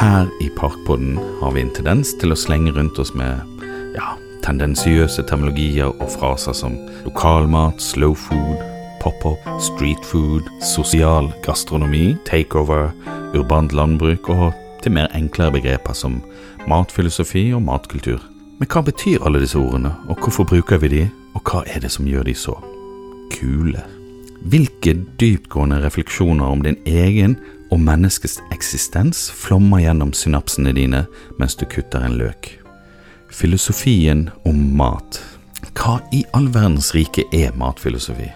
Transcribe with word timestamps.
Her 0.00 0.28
i 0.40 0.48
Parkpodden 0.48 1.18
har 1.40 1.50
vi 1.52 1.60
en 1.60 1.70
tendens 1.76 2.14
til 2.16 2.32
å 2.32 2.36
slenge 2.38 2.70
rundt 2.72 2.96
oss 3.02 3.10
med 3.12 3.60
ja, 3.92 4.14
tendensiøse 4.40 5.26
termologier 5.28 5.90
og 5.90 6.08
fraser 6.14 6.56
som 6.56 6.78
lokalmat, 7.04 7.82
slow 7.84 8.14
food, 8.16 8.62
pop-up, 9.02 9.44
street 9.60 10.00
food, 10.08 10.48
sosial 10.64 11.28
gastronomi, 11.44 12.14
takeover, 12.24 12.94
urbant 13.36 13.76
landbruk 13.76 14.32
og 14.32 14.56
til 14.80 14.96
mer 14.96 15.12
enklere 15.12 15.58
begreper 15.58 15.92
som 15.92 16.22
matfilosofi 16.64 17.50
og 17.52 17.66
matkultur. 17.68 18.24
Men 18.56 18.72
hva 18.72 18.86
betyr 18.88 19.28
alle 19.28 19.44
disse 19.44 19.60
ordene, 19.60 19.92
og 20.08 20.24
hvorfor 20.24 20.48
bruker 20.48 20.80
vi 20.80 20.94
de, 20.96 21.06
og 21.36 21.44
hva 21.44 21.66
er 21.68 21.84
det 21.84 21.92
som 21.92 22.08
gjør 22.08 22.24
de 22.24 22.38
så 22.40 22.56
kule? 23.36 23.84
Hvilke 24.48 24.96
dyptgående 25.20 25.84
refleksjoner 25.84 26.56
om 26.56 26.64
din 26.64 26.80
egen 26.88 27.36
og 27.70 27.80
menneskets 27.82 28.38
eksistens 28.54 29.28
flommer 29.34 29.84
gjennom 29.84 30.12
synapsene 30.16 30.74
dine 30.76 31.04
mens 31.38 31.56
du 31.58 31.66
kutter 31.70 32.04
en 32.04 32.18
løk? 32.18 32.52
Filosofien 33.30 34.28
om 34.44 34.58
mat. 34.76 35.20
Hva 35.78 36.00
i 36.12 36.24
all 36.34 36.50
verdens 36.50 36.90
rike 36.96 37.24
er 37.36 37.54
matfilosofi? 37.58 38.28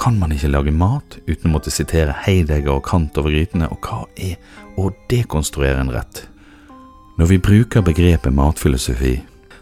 Kan 0.00 0.18
man 0.18 0.32
ikke 0.32 0.50
lage 0.50 0.72
mat 0.74 1.18
uten 1.28 1.50
å 1.50 1.54
måtte 1.54 1.72
sitere 1.72 2.16
Heidegger 2.24 2.78
og 2.78 2.86
Kant 2.88 3.18
over 3.20 3.34
grytene, 3.34 3.68
og 3.68 3.84
hva 3.84 4.06
er 4.16 4.38
å 4.80 4.88
dekonstruere 5.12 5.82
en 5.82 5.92
rett? 5.92 6.24
Når 7.20 7.28
vi 7.34 7.40
bruker 7.44 7.84
begrepet 7.84 8.32
matfilosofi, 8.32 9.18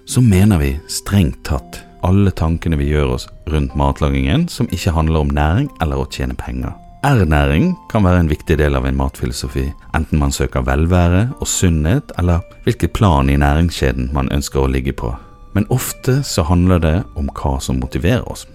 så 0.09 0.23
mener 0.25 0.63
vi 0.63 0.77
strengt 0.89 1.43
tatt 1.49 1.83
alle 2.07 2.31
tankene 2.31 2.79
vi 2.79 2.93
gjør 2.93 3.17
oss 3.17 3.27
rundt 3.51 3.75
matlagingen 3.77 4.47
som 4.49 4.71
ikke 4.73 4.95
handler 4.95 5.27
om 5.27 5.33
næring 5.35 5.67
eller 5.83 6.01
å 6.01 6.07
tjene 6.13 6.39
penger. 6.39 6.77
Ernæring 7.07 7.77
kan 7.91 8.03
være 8.03 8.25
en 8.25 8.31
viktig 8.31 8.57
del 8.59 8.75
av 8.75 8.87
en 8.89 8.97
matfilosofi, 8.99 9.69
enten 9.95 10.19
man 10.19 10.33
søker 10.35 10.65
velvære 10.67 11.29
og 11.39 11.47
sunnhet, 11.47 12.11
eller 12.19 12.43
hvilket 12.65 12.91
plan 12.91 13.31
i 13.31 13.37
næringskjeden 13.39 14.11
man 14.13 14.31
ønsker 14.35 14.65
å 14.65 14.71
ligge 14.71 14.97
på. 14.99 15.13
Men 15.55 15.69
ofte 15.71 16.25
så 16.27 16.43
handler 16.43 16.83
det 16.83 16.97
om 17.15 17.31
hva 17.39 17.61
som 17.63 17.79
motiverer 17.79 18.27
oss. 18.27 18.49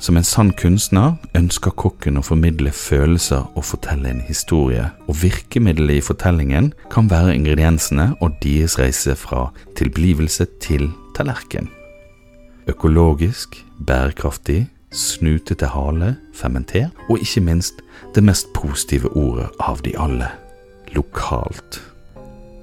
Som 0.00 0.16
en 0.16 0.24
sann 0.24 0.54
kunstner 0.56 1.18
ønsker 1.36 1.76
kokken 1.76 2.16
å 2.16 2.24
formidle 2.24 2.72
følelser 2.72 3.44
og 3.52 3.68
fortelle 3.68 4.08
en 4.10 4.24
historie, 4.24 4.88
og 5.04 5.20
virkemiddelet 5.20 6.00
i 6.00 6.06
fortellingen 6.08 6.72
kan 6.92 7.12
være 7.12 7.36
ingrediensene 7.36 8.14
og 8.24 8.40
deres 8.40 8.78
reise 8.80 9.12
fra 9.12 9.50
tilblivelse 9.76 10.48
til 10.64 10.88
tallerken. 11.16 11.68
Økologisk, 12.64 13.60
bærekraftig, 13.84 14.70
snutete 14.94 15.68
hale, 15.74 16.14
fermenter, 16.34 16.88
og 17.08 17.18
ikke 17.22 17.42
minst 17.44 17.82
det 18.14 18.22
mest 18.24 18.52
positive 18.54 19.10
ordet 19.16 19.50
av 19.60 19.82
de 19.84 19.96
alle– 19.98 20.30
lokalt. 20.96 21.80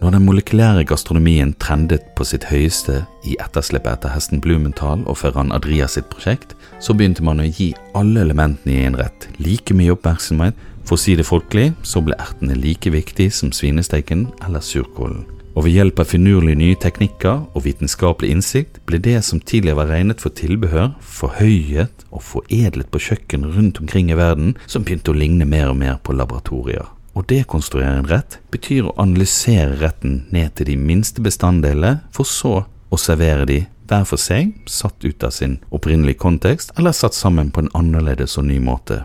Når 0.01 0.15
den 0.15 0.23
molekylære 0.25 0.85
gastronomien 0.89 1.51
trendet 1.61 2.07
på 2.17 2.25
sitt 2.25 2.47
høyeste 2.49 3.03
i 3.27 3.35
etterslippet 3.43 3.99
etter 3.99 4.15
hesten 4.15 4.41
Blumenthal 4.41 5.03
og 5.05 5.19
Ferran 5.19 5.51
Adria 5.53 5.85
sitt 5.91 6.07
prosjekt, 6.09 6.55
så 6.81 6.95
begynte 6.97 7.21
man 7.21 7.43
å 7.43 7.45
gi 7.45 7.69
alle 7.93 8.23
elementene 8.23 8.79
i 8.79 8.87
en 8.87 8.97
rett 8.97 9.27
like 9.37 9.75
mye 9.77 9.93
oppmerksomhet. 9.93 10.57
For 10.81 10.97
å 10.97 11.03
si 11.03 11.13
det 11.13 11.27
folkelig, 11.27 11.75
så 11.85 12.01
ble 12.01 12.17
ertene 12.17 12.57
like 12.57 12.89
viktig 12.89 13.29
som 13.35 13.53
svinesteiken 13.53 14.25
eller 14.41 14.65
surkålen. 14.65 15.27
Og 15.51 15.65
ved 15.65 15.75
hjelp 15.75 15.99
av 15.99 16.07
finurlige 16.07 16.59
nye 16.59 16.77
teknikker 16.79 17.41
og 17.51 17.65
vitenskapelig 17.65 18.31
innsikt 18.31 18.79
ble 18.87 19.01
det 19.03 19.17
som 19.27 19.41
tidligere 19.43 19.81
var 19.81 19.91
regnet 19.91 20.23
for 20.23 20.31
tilbehør, 20.35 20.93
forhøyet 21.03 22.05
og 22.11 22.23
foredlet 22.23 22.87
på 22.91 23.01
kjøkken 23.09 23.49
rundt 23.51 23.81
omkring 23.83 24.11
i 24.11 24.17
verden, 24.19 24.55
som 24.65 24.85
begynte 24.87 25.11
å 25.11 25.17
ligne 25.17 25.47
mer 25.47 25.73
og 25.73 25.77
mer 25.81 25.99
på 25.99 26.15
laboratorier. 26.15 26.87
Å 27.11 27.23
dekonstruere 27.27 27.99
en 27.99 28.07
rett 28.07 28.39
betyr 28.53 28.87
å 28.87 28.95
analysere 29.03 29.75
retten 29.81 30.21
ned 30.31 30.55
til 30.55 30.69
de 30.71 30.77
minste 30.79 31.23
bestanddelene, 31.23 31.99
for 32.15 32.27
så 32.27 32.61
å 32.63 32.99
servere 32.99 33.47
de 33.49 33.59
hver 33.91 34.05
for 34.07 34.21
seg, 34.21 34.53
satt 34.71 35.03
ut 35.03 35.23
av 35.27 35.35
sin 35.35 35.57
opprinnelige 35.75 36.21
kontekst, 36.23 36.71
eller 36.79 36.95
satt 36.95 37.17
sammen 37.17 37.51
på 37.51 37.65
en 37.65 37.73
annerledes 37.75 38.37
og 38.39 38.47
ny 38.47 38.61
måte. 38.63 39.01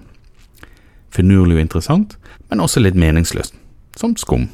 Finurlig 1.11 1.59
og 1.59 1.65
interessant, 1.65 2.17
men 2.51 2.63
også 2.63 2.85
litt 2.85 2.99
meningsløst, 2.99 3.59
som 3.99 4.15
skum. 4.21 4.47